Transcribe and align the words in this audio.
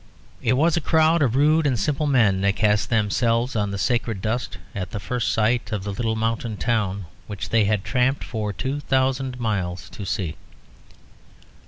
It 0.41 0.53
was 0.53 0.75
a 0.75 0.81
crowd 0.81 1.21
of 1.21 1.35
rude 1.35 1.67
and 1.67 1.77
simple 1.79 2.07
men 2.07 2.41
that 2.41 2.55
cast 2.55 2.89
themselves 2.89 3.55
on 3.55 3.69
the 3.69 3.77
sacred 3.77 4.19
dust 4.19 4.57
at 4.73 4.89
the 4.89 4.99
first 4.99 5.31
sight 5.31 5.71
of 5.71 5.83
the 5.83 5.91
little 5.93 6.15
mountain 6.15 6.57
town 6.57 7.05
which 7.27 7.49
they 7.49 7.65
had 7.65 7.83
tramped 7.83 8.23
for 8.23 8.51
two 8.51 8.79
thousand 8.79 9.39
miles 9.39 9.91
to 9.91 10.03
see. 10.03 10.37